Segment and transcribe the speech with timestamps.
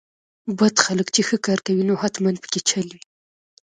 [0.57, 3.01] بد خلک چې ښه کار کوي نو حتماً پکې چل وي.